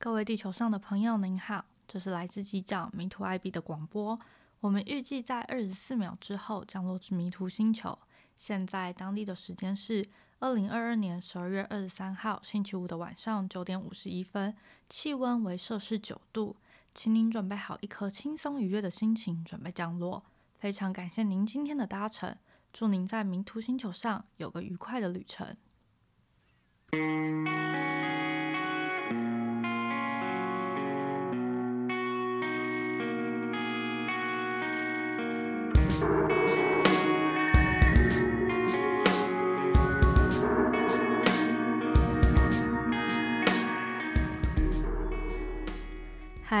[0.00, 4.16] 各位地球上的朋友，您好，这是来自机长迷途 IB 的广播。
[4.60, 7.98] 我们预计在二十四秒之后降落至迷途星球。
[8.36, 10.06] 现在当地的时间是
[10.38, 14.54] 二零二二年十二月二十三号星期五的晚上九点五十一分，
[14.88, 16.54] 气温为摄氏九度。
[16.94, 20.22] 请您准备好一颗轻松愉悦的心情，准备降落。
[20.54, 22.36] 非常感谢您今天的搭乘，
[22.72, 25.56] 祝您在迷途星球上有个愉快的旅程。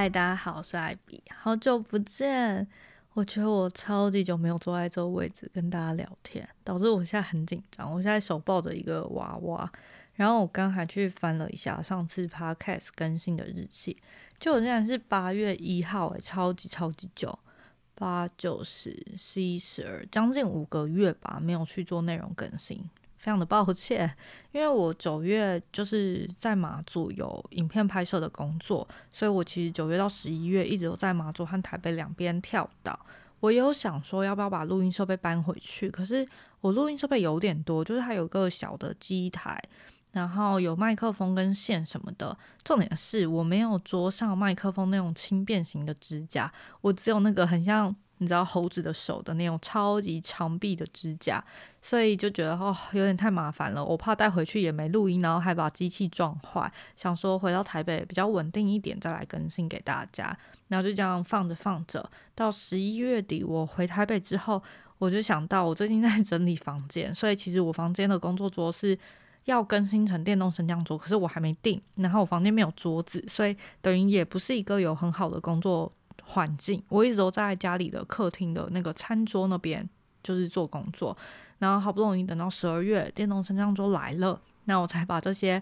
[0.00, 2.64] 嗨，大家好，我是艾比，好久不见。
[3.14, 7.92] 我觉得我超级久没有坐在这个位置跟大家聊天，导致我现在很紧张。
[7.92, 9.68] 我现在手抱着一个娃娃，
[10.14, 13.96] 然后我刚还去翻了一下上次 podcast 更新的日期，
[14.38, 17.36] 就我竟然是八月一号，诶，超级超级久，
[17.96, 22.88] 八九十十一十二，将近五个月吧，没有去做内容更新。
[23.18, 24.08] 非常的抱歉，
[24.52, 32.98] 因为我九月就是在马祖有影片拍摄的工作，所以我其实九月到十一月一直都在马祖和台北两边跳岛。
[33.40, 36.26] 我有想说要不要把录音设备搬回去，可是
[36.60, 39.60] 我录音设备有点多，就是它有个小的机台，
[40.12, 42.36] 然后有麦克风跟线什么的。
[42.64, 47.94] 重点是我没有桌上麦克风那种轻便型的支架，我只有那个很像。
[48.18, 51.42] 你知道猴子的手的那种超级长臂的指甲，
[51.80, 53.84] 所以就觉得哦有点太麻烦了。
[53.84, 56.70] 我怕带回去也没录音，然后还把机器撞坏。
[56.96, 60.36] 想说回到台北比较稳定一点再来更新给大家。
[60.68, 64.62] 然后就这样放着放着，到十一月底我回台北之后，
[64.98, 68.98] 我就想到我最近在整理房间，所以其实我房间的工作桌是
[69.44, 71.80] 要更新成电动升降桌，可是我还没定。
[71.94, 75.90] 然后我房间没有桌子，所以等于也不是一个有很好的工作。
[76.28, 79.88] 环境，我一直都在家里的客厅的那个餐桌那边，
[80.22, 81.16] 就是做工作。
[81.58, 85.60] 然后好不容易等到十二月，电动升降桌来了，那我才把这些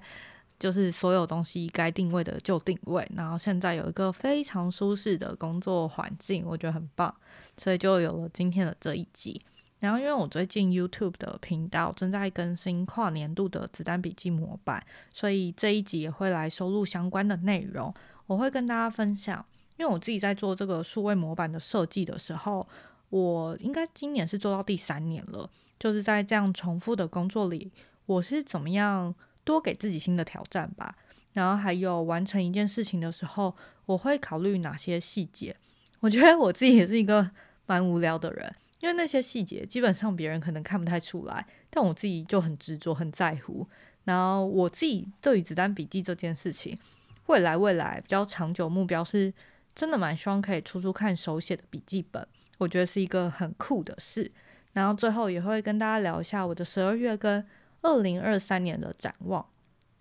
[0.59, 3.09] 就是所有东西该定位的就定位。
[3.15, 7.15] 然后现在有一个非常舒适的工作环境，我觉得很棒，
[7.57, 9.41] 所以就有了今天的这一集。
[9.79, 14.85] 然后因为我最近 YouTube 的频道正在更新跨年度的子弹笔记模板，
[15.15, 17.95] 所以这一集也会来收录相关的内容，
[18.27, 19.45] 我会跟大家分享。
[19.79, 22.67] 因为我自己在做这个数位模板的设计的时候，
[23.11, 25.49] 我应该今年是做到第三年了。
[25.79, 27.71] 就是在这样重复的工作里，
[28.07, 29.15] 我是怎么样
[29.45, 30.97] 多给自己新的挑战吧。
[31.35, 33.55] 然后还有完成一件事情的时候，
[33.85, 35.55] 我会考虑哪些细节。
[36.01, 37.31] 我觉得我自己也是一个
[37.67, 38.51] 蛮无聊的人，
[38.81, 43.69] 因为那些细节基本上别人可能看不太出来，但我自己就很执着、很在乎。
[44.05, 46.79] 然后我自己对于子弹笔记这件事情，
[47.27, 49.35] 未来未来比较长久目标是。
[49.77, 52.27] 真的蛮希望可以出出看手写的笔记本，
[52.59, 54.33] 我觉得是一个很酷的事。
[54.73, 57.47] 然后最后也会跟大家聊一下我的十二月跟
[57.83, 59.47] 二零二三年的展望。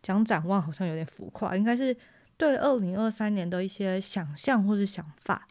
[0.01, 1.95] 讲展望好像有点浮夸，应该是
[2.37, 5.47] 对二零二三年的一些想象或是想法。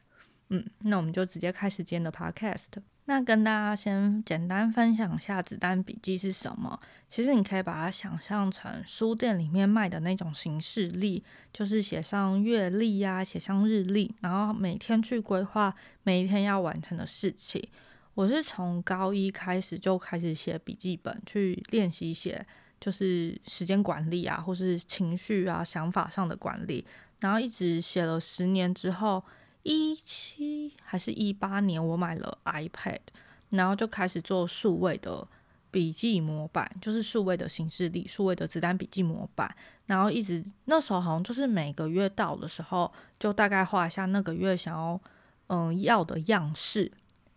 [0.48, 2.68] 嗯，那我们就直接开始今天的 podcast。
[3.06, 6.80] 那跟大家先简单分享下子弹笔记是什么。
[7.06, 11.22] 其实你可以把它想象成书店里面卖的那种形式历，
[11.52, 17.62] 就是写上月历呀，写上日历，然后每天去规划每一天要完成的事情。
[18.14, 22.46] 我是从高一开始就开始写笔记本，去练习写，
[22.80, 26.82] 就是时间管理啊，或是情绪啊、想法上的管理，
[27.20, 29.22] 然后一直写了十年之后。
[29.64, 33.00] 一七还是一八年，我买了 iPad，
[33.48, 35.26] 然后就开始做数位的
[35.70, 39.56] 笔记模板，就是数位的形式里，数位的子弹笔记模板。
[39.86, 45.00] 然后一直那时候好像就是每个月到的时候，就大概画一下那个月想要
[45.46, 46.92] 嗯要的样式，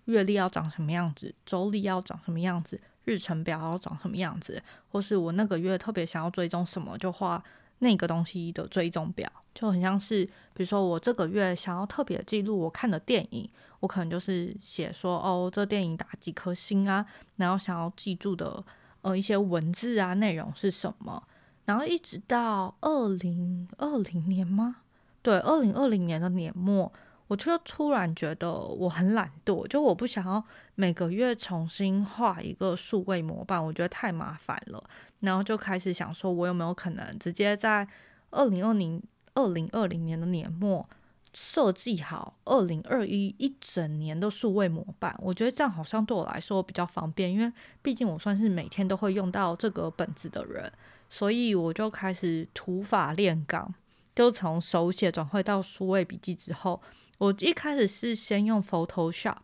[0.05, 7.41] 月历要长什么样子，周历要长什么样子，日程表要长什么样子，或是我那个月特别想要追踪什么，就画。
[7.79, 13.49] 那个东西的追踪表就很像是，比如说我这个月想要特别记录我看的电影，
[13.79, 17.05] 我可能就是写说哦，这电影打几颗星啊，
[17.37, 18.63] 然后想要记住的
[19.01, 21.23] 呃一些文字啊内容是什么，
[21.65, 24.77] 然后一直到二零二零年吗？
[25.21, 26.91] 对，二零二零年的年末。
[27.29, 30.41] 我就突然觉得我很懒惰，就我不想要
[30.79, 34.83] 每个月重新画一个数位模板，我觉得太麻烦了。
[35.21, 37.87] 然后就开始想说，我有没有可能直接在
[38.29, 39.01] 二零二零
[39.33, 40.87] 二零二零年的年末
[41.33, 45.15] 设计好二零二一一整年的数位模板？
[45.17, 47.51] 我觉得这样好像对我来说比较方便，因为
[47.81, 50.71] 毕竟我算是每天都会用到这个本子的人，
[51.09, 53.73] 所以我就开始土法炼钢。
[54.15, 56.79] 就从手写转会到数位笔记之后，
[57.17, 59.37] 我一开始是先用 Photoshop。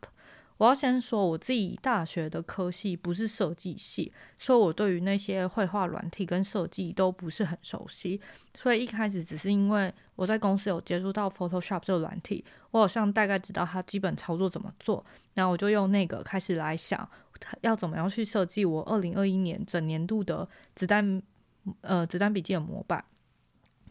[0.58, 8.22] 我要先说，我自己大学的科系不是设计系，所以我对于那些绘画软体跟设计都不是很熟悉。
[8.56, 15.04] 所以一开始只是因为我在公司有接触到 Photoshop 这个软体，我好像大概知道它基本操作怎么做，
[15.34, 17.10] 然后我就用那个开始来想，
[17.62, 21.22] 要怎么样去设计我二零二一年整年度的子弹
[21.82, 23.04] 呃子弹笔记的模板。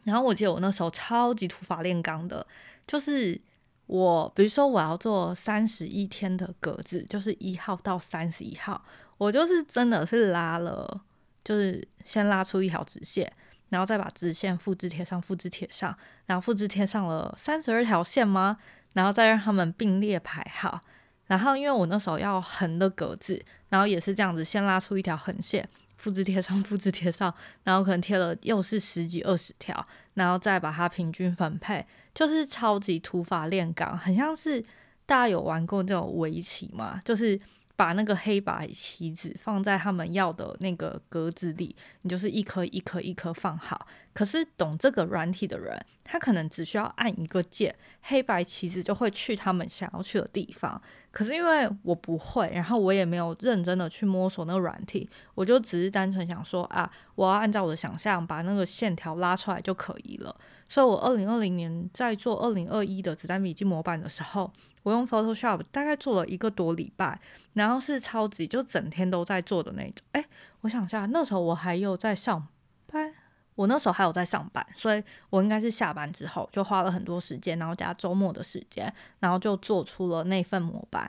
[0.05, 2.47] 然后我记得我那时候超级土法炼钢的，
[2.87, 3.41] 就是。
[3.87, 8.83] 我比如说我要做三十一天的格子，就是一号到三十一号，
[9.19, 11.03] 我就是真的是拉了，
[11.45, 13.31] 就是先拉出一条直线，
[13.69, 15.97] 然后再把直线复制贴上，复制贴上，
[16.27, 18.57] 然后复制贴上了三十二条线吗？
[18.95, 20.81] 然后再让他们并列排好。
[21.27, 25.69] 然后因为我那时候要横的格子，然后也是这样子，先拉出一条横线。
[25.97, 27.33] 复制贴上，复制贴上，
[27.63, 34.61] 然后可能贴了又是十几二十条，然后再把它平均分配，就是超级土法炼钢，很像是
[35.07, 37.41] 大家有玩过这种围棋嘛，就是。
[37.75, 43.89] 把那个黑白棋子放在他们要的那个格子里，你就是一颗一颗一颗放好。
[44.13, 50.81] 可是懂这个软体的人，他可能只需要按一个键，黑白棋子就会去他们想要去的地方。
[51.11, 60.37] 可是因为我不会，然后我也没有认真的去摸索那个软体，我就只是单纯想说啊，我要按照我的想象把那个线条拉出来就可以了。
[60.73, 64.51] 所以我二零二零年在做二零二一的子弹笔记模板的时候。
[64.85, 67.21] 我用 Photoshop 大概做了一个多礼拜，
[67.53, 70.05] 然后是超级就整天都在做的那种。
[70.11, 70.25] 哎，
[70.63, 72.45] 我想下，那时候我还有在上
[72.87, 73.15] 班，
[73.55, 81.09] 我那时候还有在上班，所以我应该是下班之后就花了很多时间，然后加周末的时间，然后就做出了那份模板。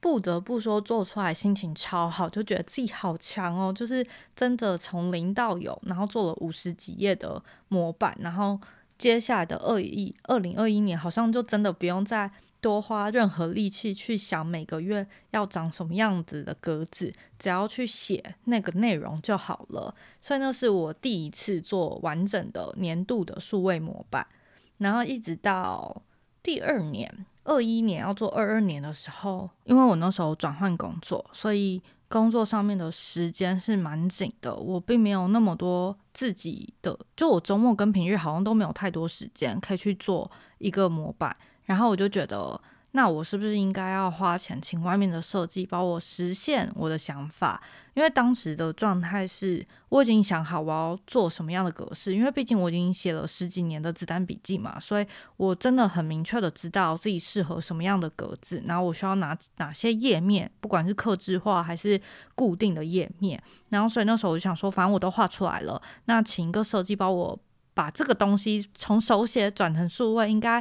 [0.00, 4.02] 不得不说，做出来心情超好，就觉得自己好强哦，就是
[4.34, 8.58] 真的从零到有，然后做了五十几页的模板，然后
[9.00, 12.30] 接下来的二一二零二一年好像就真的不用再。
[12.62, 19.94] 多花任何力气去想每个月要长什么样子的格子，只要去写那个内容就好了。
[20.20, 24.26] 所以那是我第一次做完整的年度的数位模板，
[24.76, 26.02] 然后一直到
[26.42, 40.28] 第二年二一年要做二二年的时候，因为我那时候转换工作，所以工作上面的时间是蛮紧的，我并没有那么多自己的，就我周末跟平日好像都没有太多时间可以去做
[40.58, 41.34] 一个模板。
[41.64, 42.60] 然后我就觉得，
[42.92, 47.62] 那我是不是应该要花钱请外面的设计帮我实现我的想法？
[47.94, 52.14] 因为当时的状态是，我已经想好我要做什么样的格式。
[52.14, 55.06] 因为毕竟我已经写了十几年的子弹笔记嘛，所以
[55.36, 62.00] 我真的很明确的知道自己适合什么样的格子，然后我需要哪哪些页面，不管是刻字化还是
[62.34, 63.40] 固定的页面。
[63.68, 67.38] 然后所以那时候我就想说，反正我都画出来了，那请一个设计帮我
[67.72, 70.60] 把这个东西从手写转成数位，应该。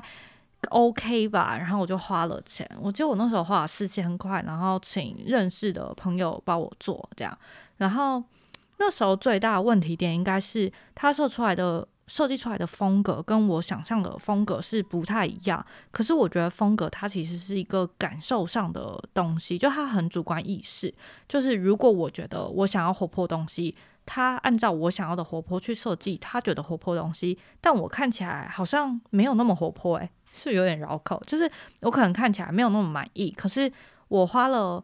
[0.67, 2.69] OK 吧，然后我就花了钱。
[2.81, 7.38] 我记得我那时候花了四千块，然后请认识的朋友帮我做这样。
[7.77, 8.21] 然后
[8.77, 15.65] 那时候最大的问题点应该是他设出来的设计出来的风格跟我想象的风格是不太一样。
[15.91, 20.94] 可是我觉得风格它其实是一个感受上的东西，就它很主观意识。
[21.27, 23.75] 就是如果我觉得我想要活泼东西，
[24.11, 30.09] 他按照我想要的活泼去设计，他觉得活泼的东西，但我看起来好像没有那么活泼诶。
[30.31, 31.51] 是有点绕口，就是
[31.81, 33.71] 我可能看起来没有那么满意，可是
[34.09, 34.83] 我花了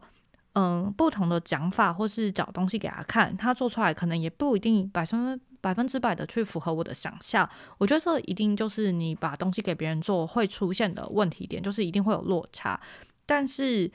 [0.54, 7.48] 嗯不同的讲法或是找东西给他看，他做出来可能也不一定百分百分之百的去符合我的想象。
[7.78, 12.80] 我觉得这一定就是你把东西给别人做会出现的问题点，就是一定会有落差。
[13.24, 13.88] 但是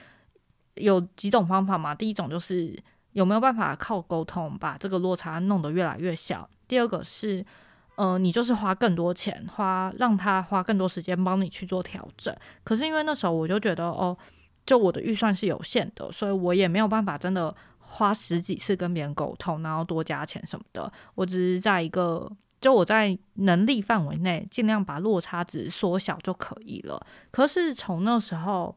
[0.75, 2.81] 有几种方法嘛，第一种就是
[3.13, 6.49] 有没有办法靠沟通把这个落差弄得越来越小。
[6.67, 7.45] 第二个是。
[7.95, 12.35] 呃，你就是花更多钱，花让他花更多时间帮你去做调整。
[12.63, 14.17] 可是因为那时候我就觉得，哦，
[14.65, 20.91] 就我的预算是有限的，所以我也没有办法真的花十几次跟别人沟通，然后多加钱什么的。
[21.13, 27.05] 我只是在一个，就我在能力范围内，尽量把落差值缩小就可以了。
[27.29, 28.75] 可是从那时候，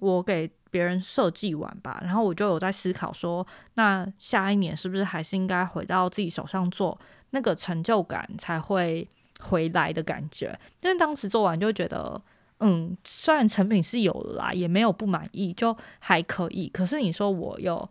[0.00, 6.98] 我给别人设计完吧，然后我就有在思考说，那下一年是不是还是应该回到自己手上做？
[7.30, 12.20] 那个成就感才会回来的感觉，因为当时做完就觉得，
[12.58, 16.68] 嗯，虽然成品是有了啦，也没有不满意，就还可以。
[16.68, 17.88] 可是你说我有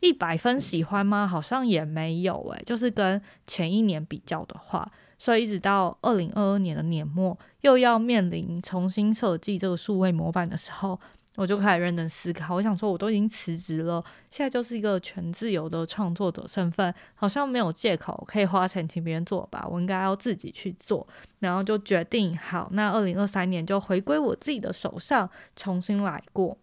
[0.00, 1.28] 一百分喜欢吗？
[1.28, 10.98] 好像也没有诶，就是跟前一年比较的话，所以一直到二零二二年的年末，又要面临重新设计这个数位模板的时候，
[11.36, 12.54] 我就开始认真思考。
[12.54, 19.66] 我想说，我都已经辞职了，现在就是一个全自由的创作者身份，好像没有借口可以花钱请别人做吧？
[19.68, 21.06] 我应该要自己去做。
[21.40, 26.56] 然后就决定好，那二零二三年就回归我自己的手上，重新来过。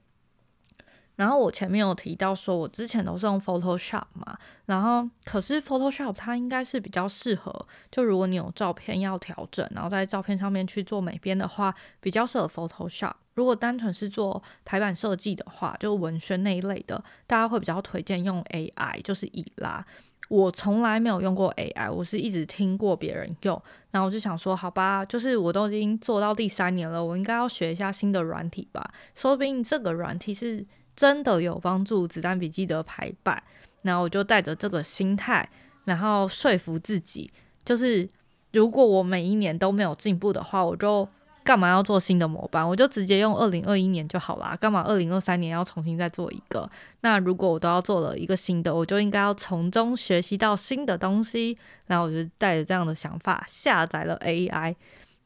[1.18, 13.14] 然后我前面有提到说，我之前都是用 Photoshop 嘛，然后可是 Photoshop 它应该是比较适合，就如果你有照片要调整，然后在照片上面去做美编的话，比较适合 Photoshop。
[13.34, 19.86] 如果单纯是做排版设计的话，就文宣那一类的，大家会比较推荐用 AI，就是以拉。
[20.30, 23.62] 我从来没有用过 AI，我是一直听过别人用，
[23.92, 30.66] 然后我就想说，好吧，就是我都已经做到第三年了，我应该要学一下新的软体吧，说不定这个软体是。
[30.94, 33.42] 真的有帮助子弹笔记的排版，
[33.82, 35.50] 然后我就带着这个心态，
[35.86, 37.32] 然后说服自己，
[37.64, 38.08] 就是
[38.52, 41.08] 如果我每一年都没有进步的话，我就
[41.44, 42.68] 干嘛要做新的模板？
[42.68, 46.70] 我就直接用二零二一年就好啦，干嘛二零二三年要重新再做一个？
[47.02, 51.58] 那如果我都要做了一个新的，我就应该要从中学习到新的东西。
[51.88, 54.76] 然后我就带着这样的想法下载了 AI，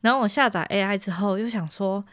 [0.02, 2.04] 然后我下载 AI 之后又想说。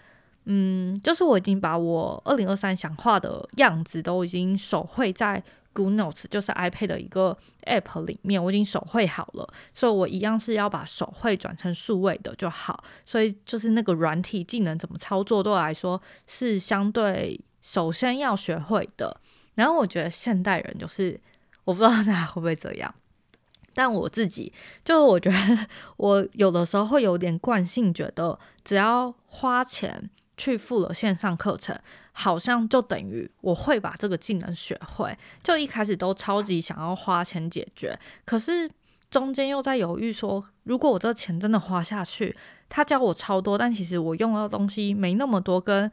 [0.45, 5.41] 嗯，就是我已经把我二零二三想画的样子都已经手绘在
[5.73, 7.37] Good Notes，就是 iPad 的一个
[7.67, 12.85] App 里面，我已经手绘好了，所以我一样是要把手绘转成数位的就好。
[13.05, 19.21] 所以就是那个软体技能怎么操作，对我来说是相对首先要学会的。
[19.55, 21.21] 然后我觉得现代人就是
[21.65, 22.95] 我不知道大家会不会这样，
[23.75, 24.53] 但我自己
[24.85, 30.11] 就我觉得我有的时候会有点惯性，觉得只要花钱。
[30.35, 31.79] 去付了线上课程，
[32.13, 35.17] 好像就等于我会把这个技能学会。
[35.43, 38.71] 就一开始都超级想要花钱解决，可是
[39.11, 42.37] 中间又在犹豫说，如果我这个钱真的花下去，
[42.69, 45.91] 他教我超多，但其实我用到的东西没那么多，跟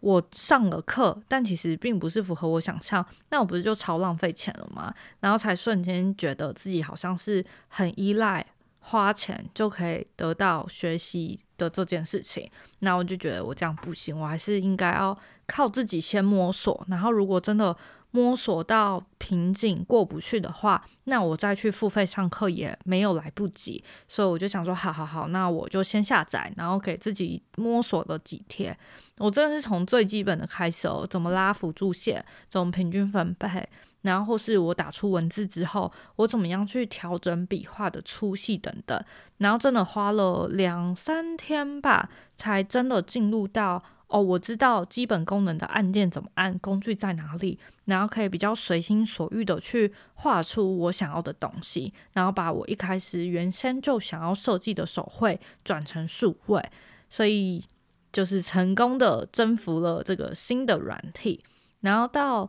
[0.00, 4.94] 我上了课，但其实并不是符合我想象，那我不是就超浪费钱了吗？
[5.20, 8.46] 然后才瞬间觉得自己好像是很依赖。
[8.82, 12.50] 花钱就可以得到学习的这件事情，
[12.80, 16.84] 那我就觉得我这样不行，我还是应该要靠自己先摸索。
[16.88, 17.76] 然后如果真的
[18.12, 23.84] 摸索到瓶颈过不去的话，那我再去付费上课也没有来不及。
[24.08, 28.76] 所以我就想说，好好好，那我就先下载，然后给自己摸索了几天。
[29.18, 33.68] 我真的是从最基本的开始哦，怎么拉辅助线，怎么平均分配。
[34.02, 38.98] 然后或是我打出文字之后，我怎么样去调整笔画的粗细等等，
[39.36, 56.64] 然后真的花了两三天吧，才真的进入到哦，我知道基本功能的按键怎么按，工具在哪里，然后可以比较随心所欲的去画出我想要的东西，然后把我一开始原先就想要设计的手绘转成数绘，
[57.10, 57.62] 所以
[58.10, 61.44] 就是成功的征服了这个新的软体，
[61.80, 62.48] 然后到。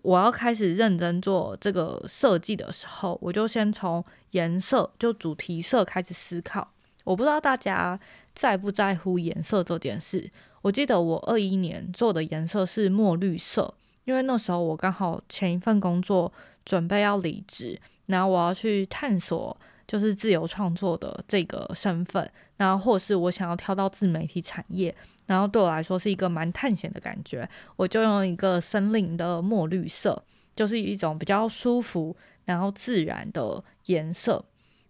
[0.00, 6.72] 我要开始认真做这个设计的时候，我就先从颜色，就主题色开始思考。
[7.04, 8.00] 我不知道大家
[8.34, 10.30] 在不在乎颜色这件事。
[10.62, 16.32] 我记得我二一年做的颜色是墨绿色，因为那时候我刚好前一份工作
[16.64, 19.56] 准备要离职，然后我要去探索。
[19.92, 24.94] 就是自由创作的这个身份，然后或是我想要跳到自媒体产业，
[25.26, 27.46] 然后对我来说是一个蛮探险的感觉，
[27.76, 30.24] 我就用一个森林的墨绿色，
[30.56, 34.42] 就是一种比较舒服然后自然的颜色。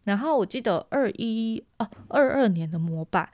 [0.04, 3.28] 然后我记得二一啊二二年的模板，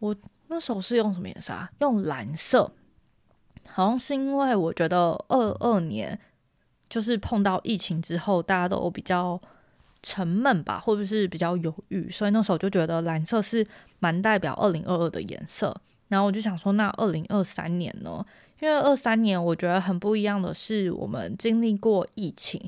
[0.00, 0.16] 我
[0.48, 1.70] 那时候是用什么颜色啊？
[1.78, 2.72] 用蓝色，
[3.68, 6.18] 好像是因为我觉得二二年
[6.88, 9.40] 就是碰到疫情之后，大家都比较。
[10.04, 13.66] 沉闷吧，或者是比较犹豫，所以那时候就觉得蓝色是
[13.98, 15.74] 蛮代表二零二二的颜色。
[16.08, 18.24] 然后我就想说，那二零二三年呢？
[18.60, 22.60] 因为二三年我觉得很不一样的是，我们经历过疫情，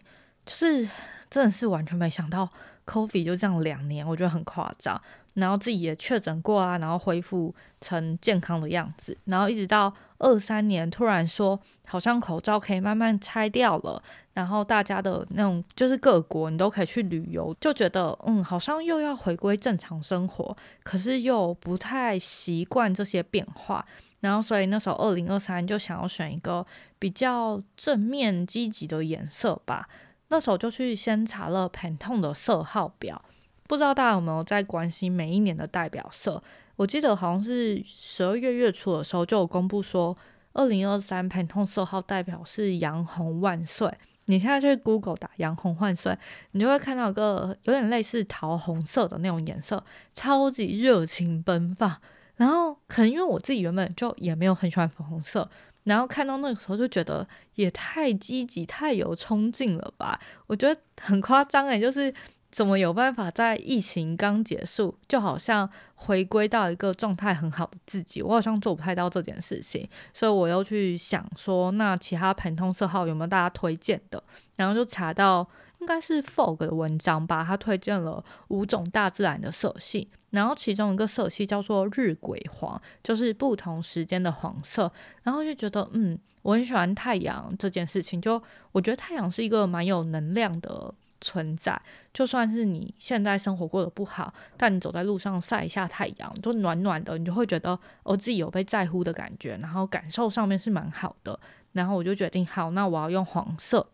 [0.44, 0.88] 就是
[1.30, 2.50] 真的是完全没想到
[2.84, 5.00] ，Coffee 就这样两年，我觉得很夸张。
[5.36, 14.02] 然后自己也确诊过啊，然后恢复成健康的样子，然后一直到二三年突然说好像口罩可以慢慢拆掉了，
[14.32, 23.84] 然后大家的那种就是各国你都可以去旅游，就觉得嗯好像又要回归正常生活，可是又不太习惯这些变化，
[24.20, 26.66] 然后所以那时候二零二三就想要选一个
[26.98, 29.86] 比较正面积极的颜色吧，
[30.28, 33.22] 那时候就去先查了 Pantone 的色号表。
[33.68, 36.42] 不知道大家有没有在关心每一年的代表色？
[36.76, 40.16] 我记得好像是十二月月初的时候就有公布说，
[40.52, 43.92] 二零二三 Pantone 色号代表是洋红万岁。
[44.26, 46.16] 你现在去 Google 打洋红万岁，
[46.50, 49.82] 你就会看到一个有点类似桃红色的那种颜色，
[50.14, 51.96] 超级热情奔放。
[52.34, 55.48] 然后可能因为我自己原本就也没有很喜欢粉红色，
[55.84, 60.20] 然后看到那个时候就觉得也太积极、太有冲劲了吧？
[60.48, 62.12] 我觉得很夸张诶，就是
[62.50, 68.22] 怎么有办法在疫情刚结束，就好像回归到一个状态很好的自己？
[68.22, 74.22] 我好像做不太到这件事情，所以我又去想说，那其他盆通色号有没有大家推荐的？
[74.56, 75.48] 然后就查到。
[75.78, 84.90] 应该是 Fog 的文章吧，他推荐了五种大自然的色系，然后其中一个色系叫做日晷黄，就是不同时间的黄色，
[85.22, 90.92] 然后就觉得嗯，我很喜欢太阳这件事情，就我觉得太阳是一个蛮有能量的
[91.26, 91.76] 存在，
[92.12, 101.38] 就算是你现在生活过得不好，但你走在路上晒一下太阳，就暖暖的，你就会觉得我自己有被在乎的感觉，然后感受上面是蛮好的，
[101.72, 103.84] 然后我就决定好，那我要用黄色。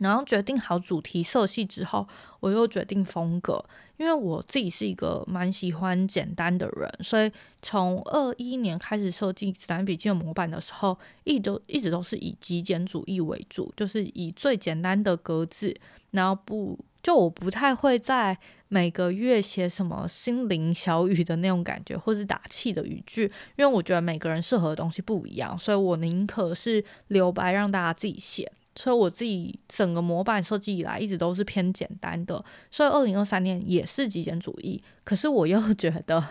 [0.00, 2.06] 然后决定好主题色系之后，
[2.40, 3.64] 我又决定风格，
[3.96, 7.30] 因为我自己是一个蛮喜欢简单的人，所以
[7.62, 15.74] 从二一年开始设计子弹笔记的模板的时候，一都一直都是以极简主义为主，就是以最简单的格子，
[16.12, 18.36] 然后不就我不太会在
[18.68, 23.24] 每个月写什么心灵小语的那种感觉，或是打气的语句，
[23.56, 28.50] 因为我觉得每个人适合的东西不一样，所以我宁可是留白让大家自己写。
[28.80, 34.82] 所以我自己整个模板设计以来一直都是偏简单的，所以二零二三年也是极简主义。
[35.04, 36.24] 可是我又觉得，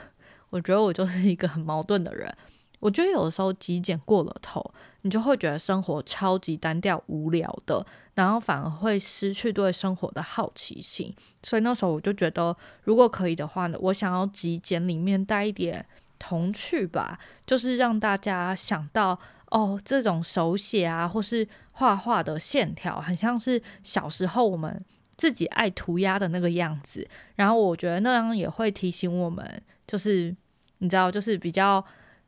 [0.49, 2.35] 我觉得我就是一个很矛盾的人。
[2.79, 11.13] 我觉得有的时候极简过了头，你就会觉得生活超级单调无聊的，然后反而会失去对生活的好奇心。
[11.43, 15.85] 所以那时候我就觉得，如果可以的话呢，我想要极简里面带一点
[16.17, 19.19] 童趣吧，就是让大家想到。
[19.51, 21.47] 哦，这种手写啊，或是
[21.79, 24.83] 画画的线条，很像是小时候我们
[25.15, 27.07] 自己爱涂鸦的那个样子。
[27.35, 30.35] 然后我觉得那样也会提醒我们，就是
[30.79, 31.83] 你知道，就是比较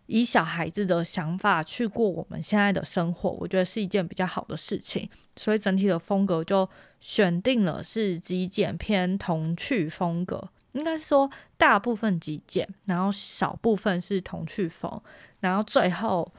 [0.05, 5.09] 以小孩子的想法去过我们现在的生活，我觉得是一件比较好的事情。
[5.35, 6.69] 所以整体的风格就
[7.01, 15.01] 选定了是极简偏童趣风格，应该说大部分极简，然后少部分是童趣风，
[15.41, 16.31] 然后最后。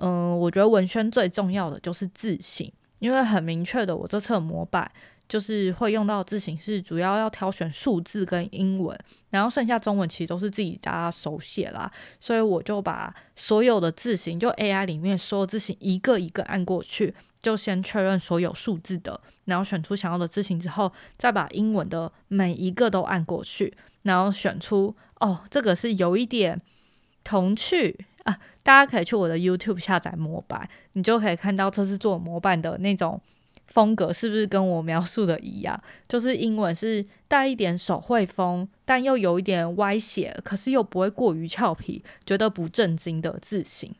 [0.00, 4.90] 嗯，我觉得文宣最重要的就是字型，因为很明确的，我这次模板
[5.28, 8.98] 就是会用到字型，是主要要挑选数字跟英文，
[9.30, 26.60] 然后剩下中文其实都是自己大家手写啦，所以我就把所有的字形，就 AI 里面所有字形一个一个按过去，就先确认所有数字的，然后选出想要的字形之后，再把英文的每一个都按过去，然后选出哦，这个是有一点
[27.22, 28.06] 童趣。
[28.62, 33.20] 大家可以去我的 YouTube 下载模板，你就可以看到这次做模板的那种
[33.66, 35.80] 风格是不是跟我描述的一样？
[36.08, 43.94] 就是英文是带一点手绘风，但又有一点歪斜，可是又不会过于俏皮，觉得不正经的字形。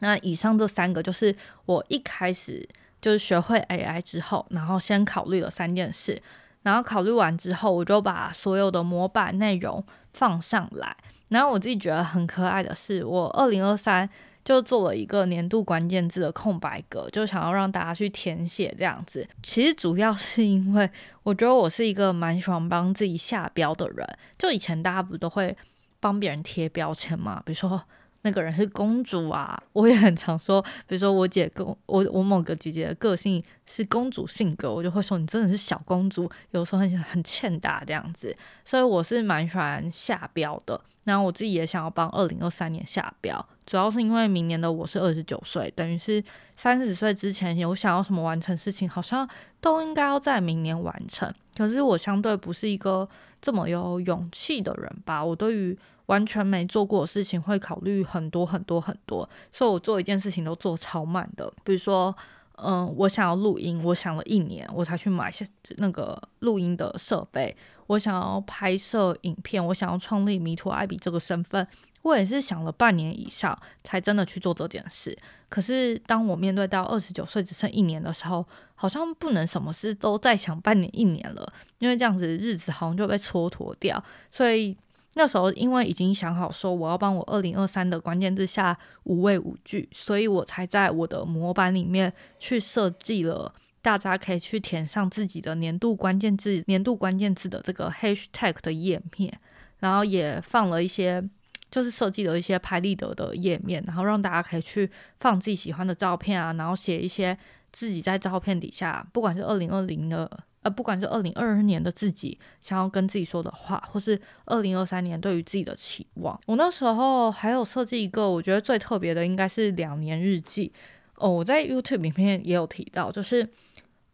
[0.00, 1.34] 那以上这三个就是
[1.66, 2.66] 我一开始
[3.00, 6.22] 就是学会 AI 之后，然后先考虑了三件事，
[6.62, 10.96] 然后考虑完之后，我就把所有的模板内容放上来。
[11.28, 14.08] 然后我自己觉得很可爱的是，我二零二三
[14.44, 19.26] 就做了一个年度关键字的空白格，就想要让大家去填写这样子。
[19.42, 20.88] 其实主要是因为
[21.22, 24.06] 我觉得我是一个蛮喜欢帮自己下标的人，
[24.38, 25.56] 就以前大家不都会
[26.00, 27.82] 帮别人贴标签嘛，比如说。
[28.28, 38.36] 那个人是公主啊，我也很常说，比如说我姐公我我某个姐姐的个性是公主性格，我就会说你真的是小公主，有时候很很欠打这样子，
[38.66, 40.78] 所以我是蛮喜欢下标的。
[41.04, 46.22] 然后我自己也想要帮二零二三年下标，主要是因为明年的我是二十九岁，等于是
[46.54, 49.26] 三十岁之前有想要什么完成事情，好像
[49.58, 51.32] 都应该要在明年完成。
[51.56, 53.08] 可是我相对不是一个
[53.40, 55.78] 这么有勇气的人吧，我对于。
[56.08, 61.52] 完全没做过的事情会考虑很多很多很多，所以我做一件事情都做超慢的。
[61.62, 62.14] 比如说，
[62.56, 67.54] 嗯，我想要录音，我想了一年我才去买些那个录音的设备。
[67.88, 71.66] 我想要拍摄影片，我想要创立迷途艾比这个身份，
[72.02, 75.16] 我也是想了半年以上才真的去做这件事。
[75.50, 78.44] 可是当我面对到二十九岁只剩一年的时候，
[78.74, 84.74] 好像不能什么事都再想半年一年了，因为这样子日子好像就被蹉跎掉，所以。
[85.14, 99.36] 那时候因为已经想好说我要帮我二零二三的关键字下五位五句，所以我才在我的模板里面去设计了，大家可以去填上自己的年度关键字、年度关键字的这个 hashtag 的页面，
[99.80, 101.22] 然后也放了一些，
[101.70, 107.36] 就是设计了一些拍立得的页面，然后让大家可以去放自己喜欢的照片啊，然后写一些
[107.72, 110.30] 自己在照片底下，不管是二零二零的。
[110.62, 116.38] 呃，不管是二零二二年的自己想要跟自己说的话，或是二零二三年对于自己的期望。
[116.46, 120.72] 我那时候还有设计一个，我觉得最特别的应该是两年日记。
[121.16, 123.48] 哦，我在 YouTube 里面也有提到，就是。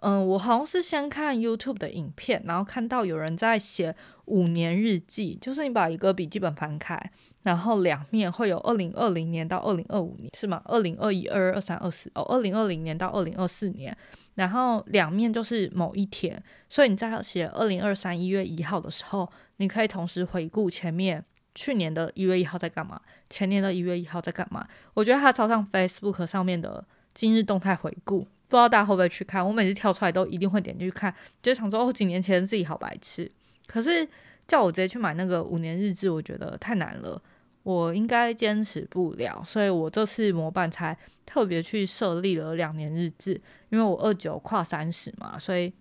[0.06, 10.60] 嗯，我好像是先看 YouTube 的影片，然后看到有人在写五年日记，就是你把一个笔记本翻开，然后两面会有二零二零年到二零二五年，是吗？
[10.66, 13.96] 二零二一、二二、二三、二四，哦，二零二零年到二零二四年，
[14.34, 24.66] 然后两面就是某一天，所以你在写二零二三一月一号的时候，你可以同时回顾前面去年的一月一号在干嘛，前年的一月一号在干嘛。
[24.94, 28.26] 我觉得它超像 Facebook 上面的今日动态回顾。
[28.46, 29.44] 不知道大家会不会去看？
[29.44, 33.28] 我每次跳出来都一定会点进去看，就想说哦，几年前自己好白痴。
[33.66, 34.06] 可是
[34.46, 37.20] 叫我直接去买那个五年日志，我觉得太难了，
[37.64, 39.42] 我应该坚持不了。
[39.44, 40.96] 所以我这次模板才
[41.26, 43.32] 特别去设立了两年日志，
[43.70, 45.72] 因为我二九跨三十嘛，所以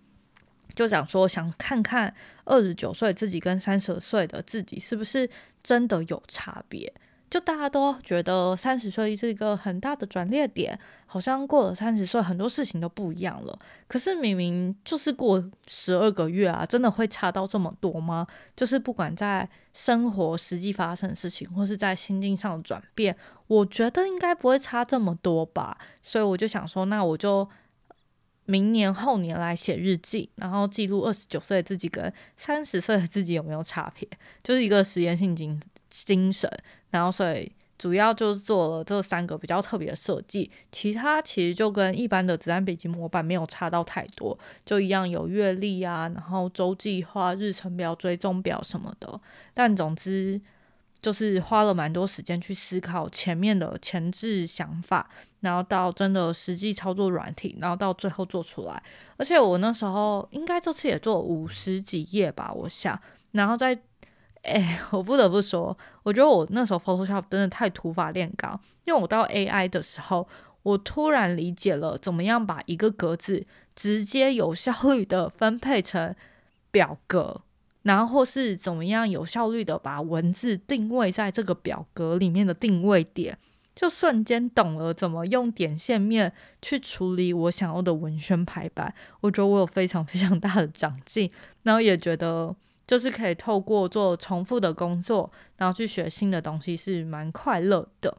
[0.74, 2.12] 就想说想看看
[2.44, 5.30] 二十九岁自己跟三十岁的自己是不是
[5.62, 6.92] 真的有差别。
[7.34, 13.58] 就大家都觉得三十岁是一个很大的转捩点，好像过了三十岁，很多事情都不一样了。
[13.88, 18.24] 可是明明就是过十二个月啊，真的会差到这么多吗？
[18.54, 23.16] 就是不管在生活实际发生的事情，或是在心境上的转变，
[23.48, 25.76] 我觉得应该不会差这么多吧。
[26.04, 27.48] 所以我就想说，那我就
[28.44, 34.08] 明年后年来写日记，然后记录二十九岁的自己跟三十岁的自己有没有差别，
[34.44, 36.48] 就是一个实验性精精神。
[36.94, 49.20] 然后，所以主要就是做了这三个比较特别的设计，其他其实就跟一般的子弹笔记模板没有差到太多，就一样有月历啊，然后周计划、日程表、追踪表什么的。
[49.52, 50.40] 但总之
[51.02, 58.80] 就是花了蛮多时间去思考前面的前置想法，然后到真的实际操作软体，然后到最后做出来。
[59.16, 62.96] 而且我那时候应该这次也做五十几页吧，我想，
[63.32, 63.76] 然后再。
[64.44, 70.28] 哎，我不得不说，我觉得我那时候 Photoshop 真的太土法炼钢，因为我到 AI 的时候，
[70.62, 76.14] 我突然理解了怎么样把一个格子直接有效率的分配成
[76.70, 77.40] 表格，
[77.84, 83.38] 然后是怎么样有效率的把文字定位在这个表格里面的定位点，
[83.74, 86.30] 就瞬间懂了怎么用点线面
[86.60, 88.94] 去处理我想要的文宣排版。
[89.22, 91.30] 我觉得我有非常非常大的长进，
[91.62, 92.54] 然后也觉得。
[92.86, 98.16] 就是可以透过做重复的工作，然后去学新的东西，是蛮快乐的。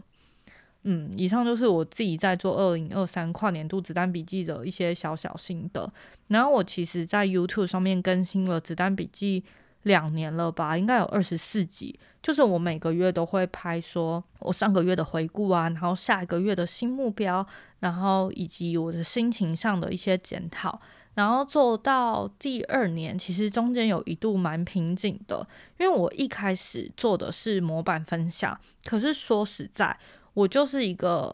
[0.87, 5.91] 嗯，以上就是我自己在做二零二三跨年度子弹笔记的一些小小心得。
[6.27, 9.43] 然后我其实，在 YouTube 上面更新了子弹笔记
[9.81, 11.99] 两年了吧，应该有二十四集。
[12.21, 17.45] 就是我每个月都会拍，说我上个月的回顾啊，然后下一个月的新目标，
[17.79, 20.79] 然后以及我的心情上的一些检讨。
[21.15, 25.47] 然后做到第二年，其实中间有一度蛮瓶颈的，
[25.79, 29.97] 因为我一开始做的是模板分享，可是说实在，
[30.33, 31.33] 我就是一个，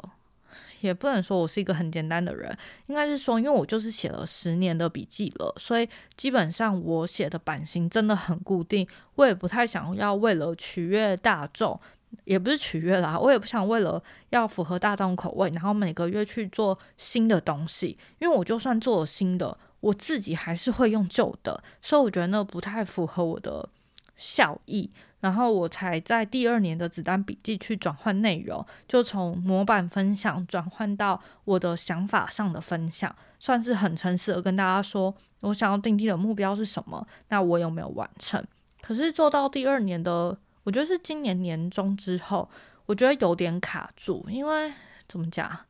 [0.81, 11.79] 也不能说我是一个很简单的人，应该是说，因为我就是写了十年的笔记了，所以基本上我写的版型真的很固定，我也不太想要为了取悦大众，
[12.25, 19.57] 也不是取悦啦，我也不想为了要符合大众口味，然后每个月去做新的东西，因为我就算做了新的。
[19.81, 23.67] 我自己还是会用旧的，所以我觉得那不太符合我的
[24.15, 24.89] 效益，
[25.19, 38.43] 然后我才在第二年的子弹笔记去转换内容，就从模板分享转换到我的想法上的分享，算是很诚实的跟大家说，我想要定定的目标是什么，那我有没有完成？
[38.81, 42.49] 可是做到第二年的，我觉得是今年年中之后，
[42.85, 44.71] 我觉得有点卡住，因为
[45.07, 45.65] 怎么讲？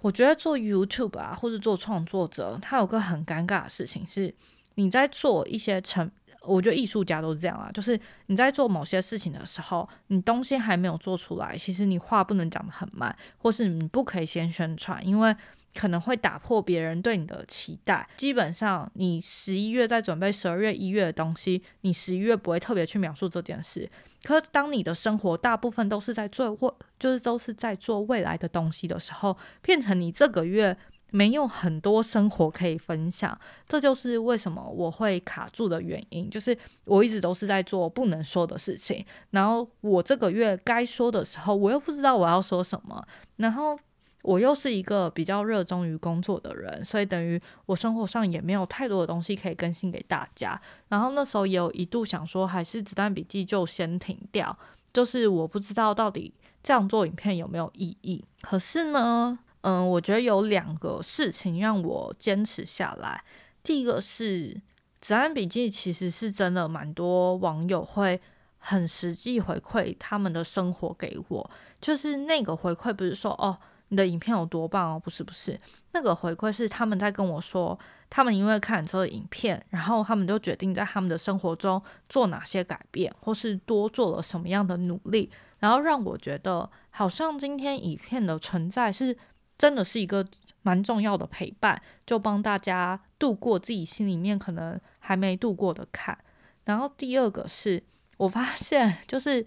[0.00, 4.34] 我觉得做 YouTube 啊，或者做创作者，他有个很尴尬的事情是，
[4.74, 6.10] 你在做一些成，
[6.42, 15.34] 我觉得艺术家都是这样啊，就是你在做某些事情的时候，你东西还没有做出来，其实你话不能讲的很慢，或是你不可以先宣传，因为。
[15.76, 18.08] 可能会打破别人对你的期待。
[18.16, 23.88] 基本上，你十一月在准备十二月、一月的东西，你十一月不会特别去描述这件事。
[24.24, 30.76] 可当你的生活大部分都是在做或就是都是在做未来的东西的时候，变成你这个月
[31.10, 33.38] 没有很多生活可以分享。
[33.68, 36.28] 这就是为什么我会卡住的原因。
[36.28, 43.78] 就是我一直都是在做不能说的事情，然后我这个月该说的时候，我又不知道我要说什么，然后。
[44.26, 50.60] 我又是一个比较热衷于工作的人，所以等于我生活上也没有太多的东西可以更新给大家。
[50.88, 54.58] 然后那时候也有一度想说，还是子弹笔记就先停掉，
[54.92, 58.24] 就是我不知道到底这样做影片有没有意义。
[58.40, 63.22] 可是呢，嗯，我觉得有两个事情让我坚持下来。
[63.62, 64.50] 第一个是
[65.00, 68.20] 《子弹笔记》，其实是真的蛮多网友会
[68.58, 73.56] 很实际回馈他们的生活给我，就是那个回馈不是说哦
[73.88, 75.58] 你的影片有多棒哦，不是不是，
[75.92, 77.78] 那个回馈是他们在跟我说，
[78.10, 89.16] 他们因为看这个影片，然后他们就决定在他们的生活中做哪些改变，或是多做了什么样的努力，然后让我觉得好像今天影片的存在是
[89.58, 90.26] 真的是一个。
[90.62, 96.18] 蛮重要的陪伴，就帮大家度过自己心里面可能还没度过的坎。
[96.64, 97.80] 然后第二个是
[98.16, 99.46] 我发现，就是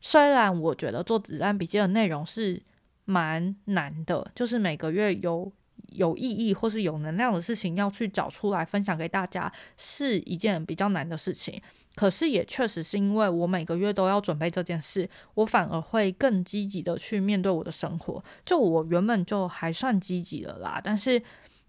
[0.00, 2.60] 虽然我觉得做子弹笔记的内容是
[3.06, 5.50] 蛮难的，就是每个月有。
[5.92, 11.62] 有意义或是有能量的事情要去找出来分享给大家，是一件比较难的事情。
[11.94, 18.22] 可是也确实是因为我每个月都要准备这件事，我反而会更积极的去面对我的生活。
[18.44, 21.22] 就我原本就还算积极了啦，但是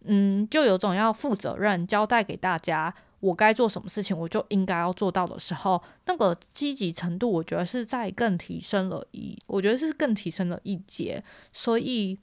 [0.04, 12.17] 嗯，就有种要负责任交代给大家，我该做什么事情，我就应该要做到的时候，那个积极程度，我觉得是在更提升了一，我觉得是更提升了一阶，所以。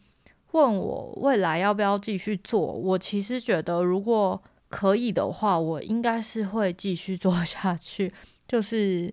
[0.52, 2.61] 问我未来要不要继续做？
[2.61, 8.14] 我其实觉得，如果可以的话，我应该是会继续做 下去。
[8.46, 9.12] 就是，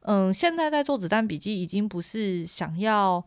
[0.00, 3.24] 嗯，现在在做子弹笔记，已经不是想要。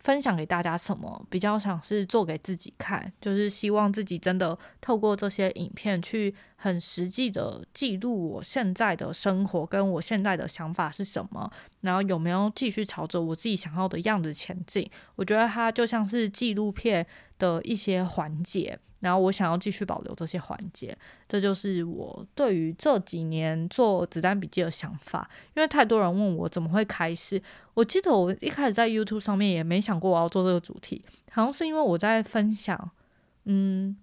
[0.00, 6.34] 分享给大家什么比较想是做给自己看，就是希望自己真的透过这些影片去
[6.64, 11.50] 很实际的记录我现在的生活跟我现在的想法是什么，
[11.82, 14.90] 然后有没有继续朝着我自己想要的样子前进。
[15.16, 17.06] 我觉得它就像是纪录片
[17.38, 18.78] 的一些环节。
[19.00, 20.96] 然后我想要继续保留这些环节，
[21.28, 25.28] 这就是我对于这几年做子弹笔记的想法。
[25.54, 27.42] 因为太多人问我怎么会开始，
[27.74, 32.90] 我记得我一开始在 YouTube 上面也没想过我要做这个主题，好像是因为我在分享，
[33.44, 33.94] 嗯。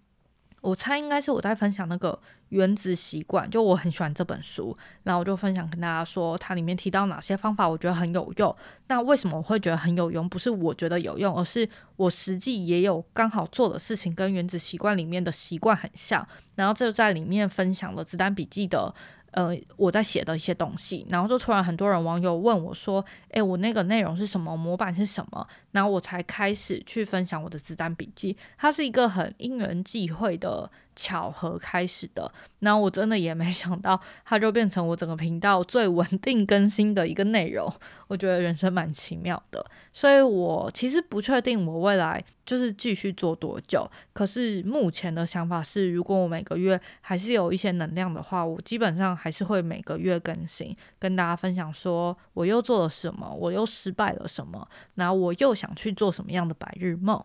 [0.61, 2.17] 我猜应该是我在分享那个
[2.49, 8.55] 原子习惯，就我很喜欢这本书，然后我就分享跟大家说，它里面提到哪些方法，我觉得很有用。
[8.87, 10.29] 那为什么我会觉得很有用？
[10.29, 18.93] 不是我觉得有用，而是我实际也有刚好做的事情跟原子习惯里面的习惯很像，然后就在里面分享了子弹笔记的。
[19.31, 24.55] 呃，我在写的一些东西，然后就突然很多人网友问我说：“诶，我那个内容是什么？
[24.55, 28.35] 模板是什么？”然后我才开始去分享我的子弹笔记。
[28.57, 30.69] 它是一个很因缘际会的。
[30.95, 37.71] 巧合开始的，那我真的也没想到，它就变成我整个频道最稳定更新的一个内容。
[38.07, 43.89] 我觉得人生蛮奇妙的，所以我其实不确定我未来就是继续做多久。
[44.11, 57.23] 可是目前的想法是，如果我每个月还是有一些能量的话，我基本上还是会每个月更新，跟大家分享说我又做了什么，我又失败了什么，然后我又想去做什么样的白日梦。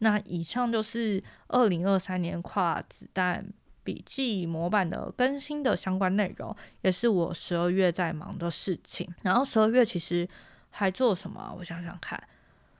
[0.00, 3.44] 那以上就是二零二三年跨子弹
[3.82, 9.08] 笔记模板的更新的相关内容，也是我十二月在忙的事情。
[9.22, 10.28] 然后十二月其实
[10.70, 11.54] 还做什么？
[11.58, 12.22] 我想想看，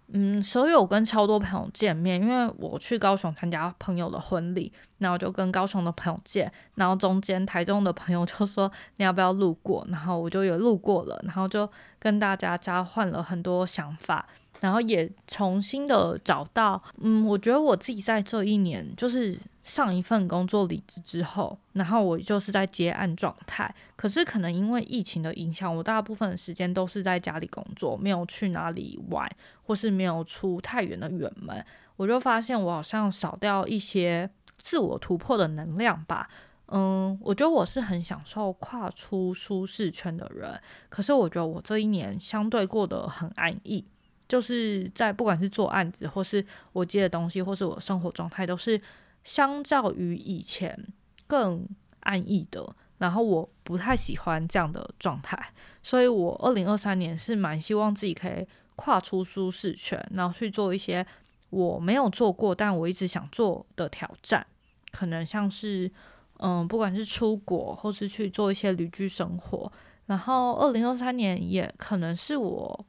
[0.09, 14.28] 嗯，十二月我跟超多朋友见面，因为我去高雄参加朋友的婚礼，然后就跟高雄的朋友见，然后中间台中的朋友就说你要不要路过，然后我就有路过了，然后就跟大家交换了很多想法。
[14.61, 23.73] 然后也重新的找到，嗯，我觉得我自己在这一年，就是上一份工作离职之后，然后我就是在接案状态。
[23.94, 29.31] 可是可能因为疫情的影响，我大部分的时间都是在家里工作，没有去哪里玩，
[29.62, 31.64] 或是没有出太远的远门。
[31.97, 36.29] 我就发现我好像少掉一些自我突破的能量吧。
[36.71, 43.85] 嗯，我觉得我是很享受跨出舒适圈的人，可是我觉得我这一年相对过得很安逸。
[44.29, 48.79] 就是在不管是做案子，或是我接的东西，或是我生活状态，都是
[49.25, 50.79] 相较于以前
[51.27, 51.67] 更
[52.01, 52.77] 安逸的。
[52.99, 55.38] 然后我不太喜欢这样的状态，
[55.83, 61.07] 所以我二零二三年是蛮希望自己可以跨出舒适圈，然后去做一些
[61.51, 64.47] 我没有做过但我一直想做的挑战。
[64.91, 65.91] 可能像是
[66.38, 69.73] 嗯，不管是出国，或是去做一些旅居生活。
[70.07, 72.85] 然后二零二三年也可能是我。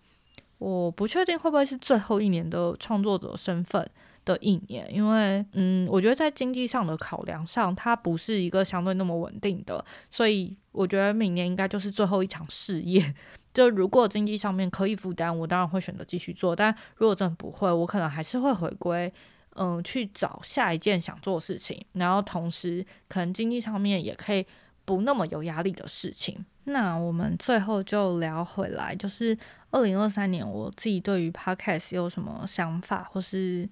[0.59, 3.89] 我不确定会不会是最后一年的创作者身份
[4.25, 13.13] 的一年，因为嗯，我觉得在经济上的考量上，它不是一个相对那么稳定的，所以我觉得明年应该就是最后一场事业。
[13.51, 19.11] 就如果经济上面可以负担，我当然会选择继续做；但如果真的不会，我可能还是会回归，
[19.55, 24.45] 嗯，去找下一件想做的事情，然后同时可能经济上面也可以
[24.85, 26.45] 不那么有压力的事情。
[26.65, 29.35] 那我们最后就聊回来，就是
[29.71, 33.67] 二零二三年我自己对于 podcast 有什么想法，或是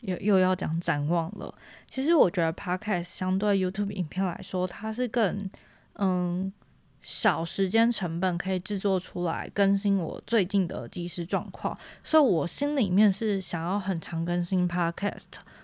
[0.00, 1.54] 又又要讲展望了。
[1.86, 5.48] 其实我觉得 Podcast 相对 YouTube 影片来说，它是更
[5.94, 6.52] 嗯
[7.02, 15.20] 少时间成本可以制作出来更新我最近的即时状况，所以我心里面是想要很常更新 Podcast。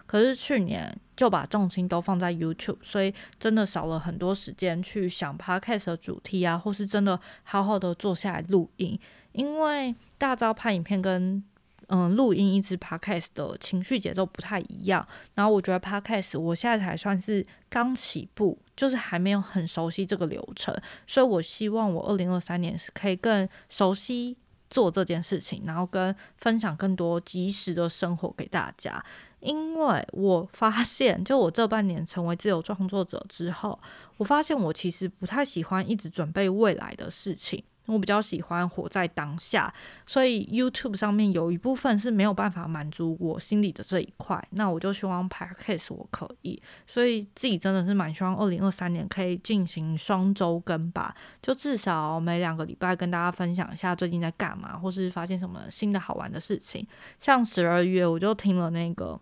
[0.07, 8.99] 可是去年就把重心都放在 YouTube，所以真的少了很多时间去想 Podcast 的主题啊，或是真的好好的坐下来录音。
[9.39, 11.41] 因为大招拍影片跟
[11.87, 24.37] 嗯录音一直 Podcast 的情绪节奏不太一样，然后我觉得 Podcast 我现在才算是刚起步，就是还没有很熟悉这个流程，所以我希望我二零二三年是可以更熟悉
[24.69, 29.03] 做这件事情，然后跟分享更多及时的生活给大家。
[29.39, 33.79] 因为我发现， 就我这半年成为自由创作者之后，
[34.17, 37.63] 我发现我其实不太喜欢一直准备未来的事情。
[37.89, 39.73] 我比较喜欢活在当下，
[40.07, 44.43] 所以 YouTube 上面有一部分是没有办法满足我心里的这一块。
[44.51, 56.87] 那我就希望 Podcast 我可以，所以自己真的是蛮希望二零二三年可以进行双周更吧，就至少每两个礼拜跟大家分享一下最近在干嘛，或是发现什么新的好玩的事情。
[57.19, 59.19] 像十二月我就听了那个。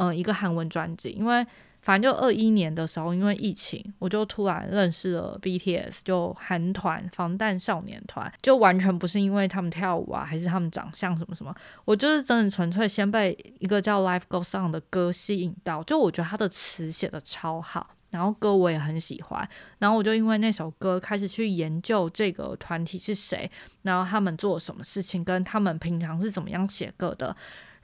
[0.00, 1.44] 嗯，一个韩文专辑，因为
[1.88, 11.54] 反正就二一年的时候，因为疫情，我就突然认识了 BTS，就韩团防弹少年团，就完全不是因为他们跳舞啊，还是他们长相什么什么，
[11.86, 19.48] 我就是真的纯粹先被一个叫 Life Goes On 的歌吸引到，就我觉得他的词写的超好，然后歌我也很喜欢，
[19.78, 27.34] 然后我就因为那首歌开始去研究这个团体是谁，然后他们做什么事情，跟他们平常是怎么样写歌的。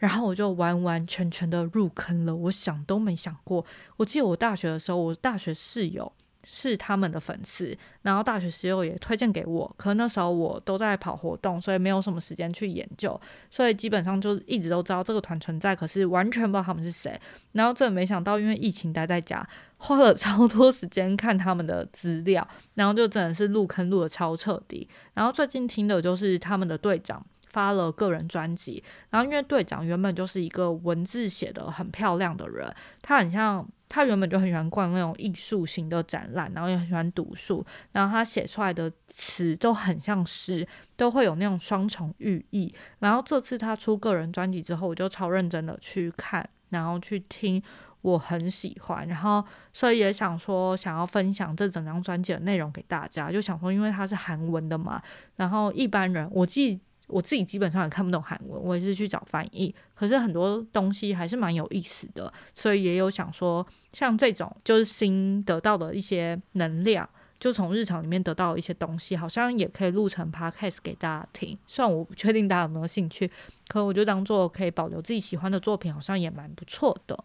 [0.04, 3.64] 然后我就完完全全的入坑了，我想都没想过。
[3.96, 6.12] 我记得我大学的时候，我大学室友
[6.46, 9.74] 是他们的粉丝，然后大学室友也推荐给我。
[9.78, 13.18] 可那时候我都在跑活动，所以没有什么时间去研究，
[13.50, 17.18] 所以基本上就一直都知道这个团存在，可是完全不知道他们是谁。
[17.52, 24.86] 然后真的没想到，因为疫情待在家，花了超多时间看他们的资料，然后就真的是入坑入的超彻底。
[25.14, 27.24] 然后最近听的就是他们的队长。
[27.54, 42.74] 发了个人专辑，然后因为队长原本就是一个文字写的很漂亮的人，他很像他原本就很喜欢逛那种艺术型的展览，然后也很喜欢读书，然后他写出来的词都很像诗，都会有那种双重寓意。
[42.98, 47.62] 然后这次他出个人专辑之后，我就超认真的去看，然后去听，
[48.00, 55.00] 我很喜欢，然后所以也想说想要分享这整张专辑的内容给大家，就想说因为它是韩文的嘛，
[55.36, 56.80] 然后一般人我记。
[57.06, 59.74] 我自己基本上也看不懂韩文，我也是去找翻译。
[59.94, 71.56] 可是很多东西还是蛮有意思的，所以也有想说，像这种就是新得到的一些能量，就从日常里面得到一些东西，好像也可以录成 podcast 给大家听。
[71.66, 73.30] 虽然我不确定大家有没有兴趣，
[73.68, 77.24] 可我就当做可以保留自己喜欢的作品，好像也蛮不错的。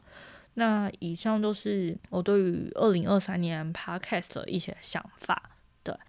[0.56, 5.42] 那以上都是我对于二零二三年 podcast 的一些想法。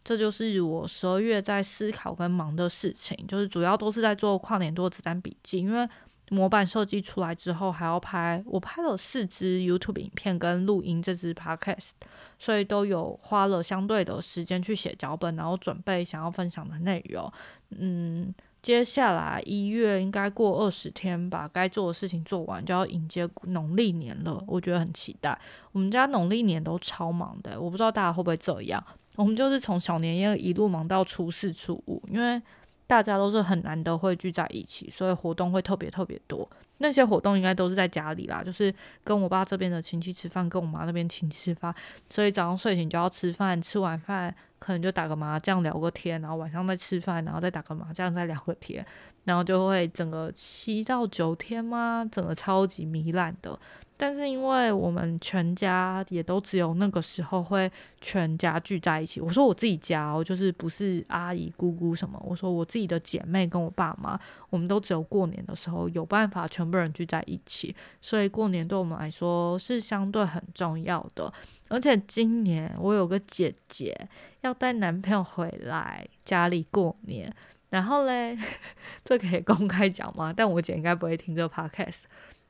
[0.02, 5.88] 这就是我十二月在思考跟忙的事情，就是主要都是在做跨年多子弹笔记，因为
[6.30, 11.90] 模板设计出来之后还要拍，我拍了四支 YouTube 影片跟录音这支 Podcast，
[12.38, 17.32] 所以都有花了相对的时间去写脚本，然后准备想要分享的内容。
[17.70, 25.36] 嗯，接下来一月应该过二十天吧，该做的事情做完就要迎接农历年了，我觉得很期待。
[25.72, 28.84] 我们家农历年都超忙的，我不知道大家会不会这样。
[29.16, 32.40] 我们就是从小年夜一路忙到初四初五，因为
[32.86, 36.48] 大家都是很难得会聚在一起，所以活动会特别特别多。
[36.78, 41.74] 那些活动应该都是在家里啦，就是跟我爸这边的亲戚吃饭，跟我妈那边亲戚吃饭。
[42.08, 48.84] 所以早上睡醒就要吃饭，吃完饭可能就打个麻将聊个天，然后晚上再吃饭，然后再打个麻将再聊个天，
[49.24, 52.08] 然后就会整个七到九天吗？
[52.10, 53.58] 整个超级糜烂的。
[53.96, 59.20] 但是因为我们全家也都只有那个时候会全家聚在一起。
[59.20, 62.18] 我说我自己家哦，就是不是阿姨姑姑什么。
[62.24, 67.76] 我说我自己的姐妹跟我爸妈，我们都只有过年的时候有办法全部人聚在一起。
[68.00, 71.30] 所以过年对我们来说是相对很重要的。
[71.68, 73.94] 而且今年我有个姐姐
[74.40, 77.30] 要带男朋友回来家里过年，
[77.70, 78.36] 然后嘞，
[79.04, 80.32] 这可以公开讲吗？
[80.36, 82.00] 但我姐应该不会听这个 podcast。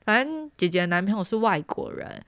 [0.03, 2.23] 反正姐姐的男朋友是外国人，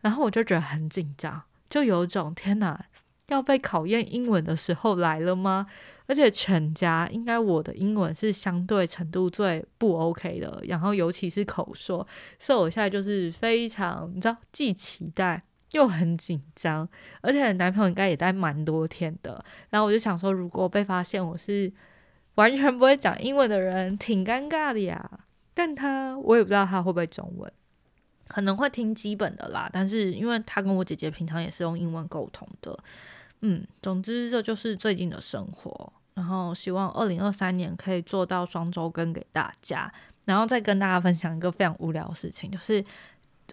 [0.00, 2.86] 然后我就觉得很紧张，就有种天哪，
[3.28, 5.66] 要被考验英文的时候来了吗？
[6.06, 12.06] 而且全家应该我的英文是相对程度最不 OK 的，然后尤其是口说，
[12.38, 15.42] 所以我现在就是非常你知道既期待
[15.72, 16.88] 又很紧张，
[17.20, 21.70] 而且男朋友应该也待蛮多天的，然后我就想说，如果被发现我是
[22.38, 25.10] 完全不会讲英文的人，挺尴尬的呀。
[25.52, 27.52] 但他我也不知道他会不会中文，
[28.28, 32.78] 可能会听基本的啦，但是因为他跟我姐姐平常也是用英文沟通的，
[33.40, 35.92] 嗯，总之这就是最近的生活。
[36.14, 39.92] 然后希望二零二三年可以做到双周更给大家，
[40.24, 42.84] 然后再跟大家分享一个非常无聊的事情，就是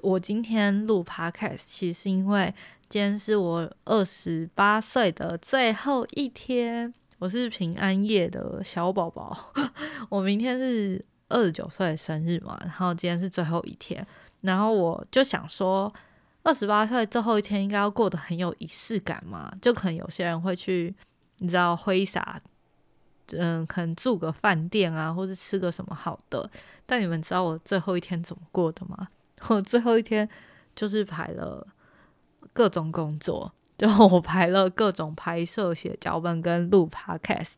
[0.02, 2.54] 我今天录 podcast，其实是因为
[2.90, 6.94] 今天是我二十八岁的最后一天，
[7.26, 9.36] 我是平安夜的小宝宝，
[10.10, 14.06] 我明天是二十九岁生日嘛，然后今天是最后一天。
[14.42, 15.92] 然后我就想说，
[16.44, 20.94] 二十八岁最后一天应该要过得很有仪式感嘛，就可能有些人会去，
[21.40, 22.40] 你知道挥洒，
[23.32, 26.48] 嗯，可能住个饭店啊，或者吃个什么好的。
[26.86, 29.08] 但你们知道我最后一天怎么过的吗？
[29.50, 30.30] 我最后一天
[30.76, 31.66] 就是排了
[32.54, 37.58] 各种工作，就 我排了各种拍摄、写脚本跟录 podcast，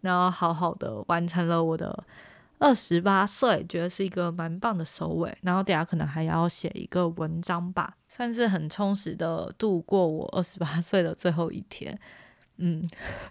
[0.00, 2.04] 然后好好的完成了我的。
[2.60, 5.32] 二十八岁，觉得是一个蛮棒的收尾。
[5.42, 11.96] 然后等下可能还要写一个文章吧，算是很充实的度过我二十八岁的最后一天。
[12.56, 12.82] 嗯，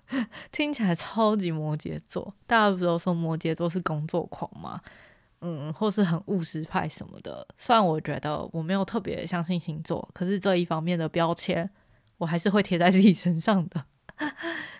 [0.53, 2.33] 听起来超级摩羯座。
[2.45, 4.79] 大家不都说摩羯座是工作狂吗？
[5.41, 7.45] 嗯，或是很务实派什么的。
[7.57, 11.69] 虽然我觉得我没有特别相信星座，可是这一方面的标签，
[12.17, 13.83] 我还是会贴在自己身上的。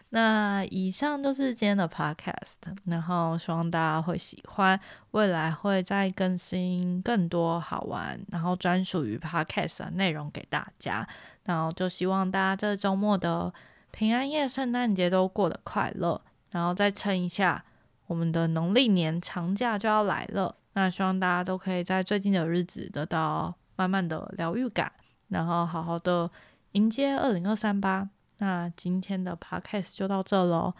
[0.10, 4.80] 那以上就是今天的 podcast，然后希望大家会喜欢，
[5.12, 11.06] 未来会再更新更多好玩，然后专属于 podcast 的内容给大家。
[11.44, 13.54] 然后就希望大家这周末的
[13.92, 16.22] 平安夜、圣诞节都过得快乐，
[16.52, 17.64] 然后再撑一下，
[18.08, 20.56] 我们的农历年长假就要来了。
[20.74, 24.92] 那希望大家都可以在最近的日子得到慢慢的疗愈感，
[25.28, 26.30] 然后好好的
[26.78, 28.08] 迎接二零二三吧。
[28.38, 30.72] 那今天的 podcast 就到这喽。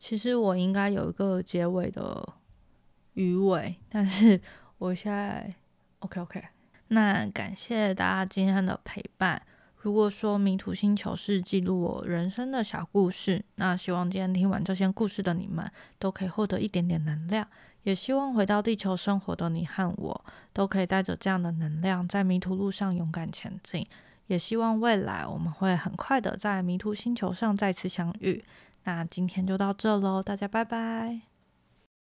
[0.00, 2.26] 其实我应该有一个结尾的
[3.12, 4.40] 鱼尾，但是
[4.78, 5.54] 我现在
[5.98, 6.42] OK OK。
[6.88, 9.42] 那感谢大家今天的陪伴。
[9.76, 17.46] 如果说迷途星球是记录我人生的小故事，那希望今天听完这些故事的你们都可以获得一点点能量。
[17.82, 20.24] 也希望回到地球生活的你和我
[20.54, 23.86] 都可以带着这样的能量，在迷途路上勇敢前进。
[24.26, 28.44] 也希望未来我们会很快的在迷途星球上再次相遇。
[28.84, 31.31] 那今天就到这喽，大家拜拜。